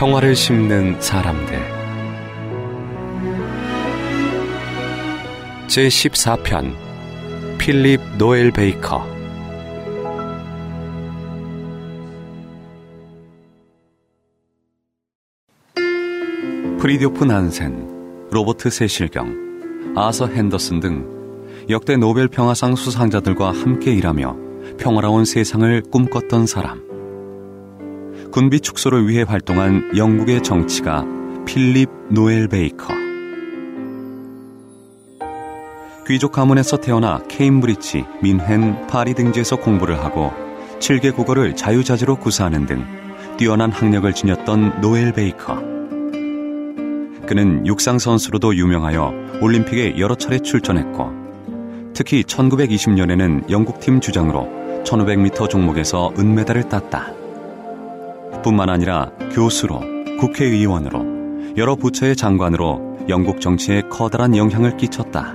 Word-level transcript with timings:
평화를 0.00 0.34
심는 0.34 0.98
사람들 0.98 1.60
제14편 5.66 6.74
필립 7.58 8.00
노엘 8.16 8.50
베이커 8.50 9.06
프리드쇼프 16.78 17.24
난센, 17.24 18.30
로버트 18.30 18.70
세실경, 18.70 19.92
아서 19.96 20.26
헨더슨 20.26 20.80
등 20.80 21.66
역대 21.68 21.98
노벨 21.98 22.28
평화상 22.28 22.74
수상자들과 22.74 23.52
함께 23.52 23.92
일하며 23.92 24.34
평화로운 24.78 25.26
세상을 25.26 25.82
꿈꿨던 25.90 26.46
사람. 26.46 26.89
군비 28.30 28.60
축소를 28.60 29.08
위해 29.08 29.24
활동한 29.26 29.90
영국의 29.96 30.44
정치가 30.44 31.04
필립 31.46 31.90
노엘 32.10 32.46
베이커. 32.46 32.94
귀족 36.06 36.30
가문에서 36.30 36.76
태어나 36.76 37.20
케임브리지, 37.28 38.04
뮌헨, 38.22 38.86
파리 38.86 39.14
등지에서 39.14 39.56
공부를 39.56 39.98
하고 39.98 40.32
7개 40.78 41.14
국어를 41.14 41.56
자유자재로 41.56 42.16
구사하는 42.16 42.66
등 42.66 42.84
뛰어난 43.36 43.72
학력을 43.72 44.12
지녔던 44.12 44.80
노엘 44.80 45.12
베이커. 45.12 45.56
그는 47.26 47.66
육상 47.66 47.98
선수로도 47.98 48.54
유명하여 48.54 49.40
올림픽에 49.42 49.98
여러 49.98 50.14
차례 50.14 50.38
출전했고 50.38 51.92
특히 51.94 52.22
1920년에는 52.22 53.50
영국팀 53.50 54.00
주장으로 54.00 54.48
1500m 54.84 55.48
종목에서 55.48 56.12
은메달을 56.16 56.68
땄다. 56.68 57.19
뿐만 58.42 58.70
아니라 58.70 59.10
교수로, 59.32 59.80
국회의원으로, 60.18 61.56
여러 61.56 61.74
부처의 61.76 62.16
장관으로 62.16 62.98
영국 63.08 63.40
정치에 63.40 63.82
커다란 63.90 64.36
영향을 64.36 64.76
끼쳤다. 64.76 65.34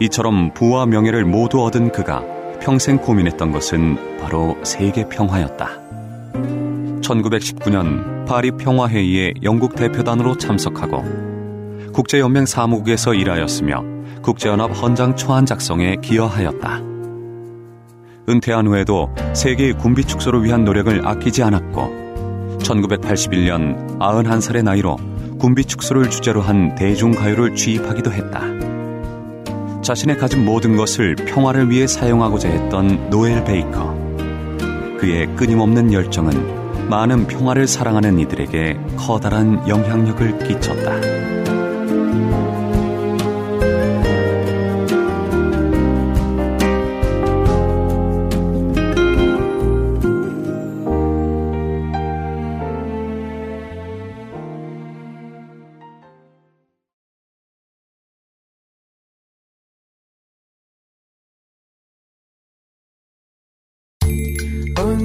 이처럼 0.00 0.52
부와 0.54 0.86
명예를 0.86 1.24
모두 1.24 1.62
얻은 1.62 1.92
그가 1.92 2.24
평생 2.60 2.98
고민했던 2.98 3.52
것은 3.52 4.18
바로 4.20 4.56
세계 4.62 5.08
평화였다. 5.08 5.68
1919년 7.00 8.26
파리 8.26 8.50
평화회의에 8.52 9.34
영국 9.42 9.74
대표단으로 9.74 10.36
참석하고 10.36 11.04
국제연맹 11.92 12.46
사무국에서 12.46 13.14
일하였으며 13.14 13.82
국제연합 14.22 14.70
헌장 14.80 15.16
초안 15.16 15.46
작성에 15.46 15.96
기여하였다. 16.02 16.99
은퇴한 18.28 18.66
후에도 18.66 19.10
세계의 19.34 19.74
군비 19.74 20.04
축소를 20.04 20.44
위한 20.44 20.64
노력을 20.64 21.06
아끼지 21.06 21.42
않았고 21.42 22.58
1981년 22.58 23.98
91살의 23.98 24.62
나이로 24.62 24.96
군비 25.38 25.64
축소를 25.64 26.10
주제로 26.10 26.42
한 26.42 26.74
대중가요를 26.74 27.56
취입하기도 27.56 28.12
했다. 28.12 28.42
자신의 29.82 30.18
가진 30.18 30.44
모든 30.44 30.76
것을 30.76 31.16
평화를 31.16 31.70
위해 31.70 31.86
사용하고자 31.86 32.48
했던 32.48 33.08
노엘 33.08 33.44
베이커. 33.44 33.98
그의 34.98 35.34
끊임없는 35.36 35.92
열정은 35.92 36.88
많은 36.90 37.26
평화를 37.26 37.66
사랑하는 37.66 38.18
이들에게 38.18 38.78
커다란 38.98 39.66
영향력을 39.66 40.38
끼쳤다. 40.40 41.49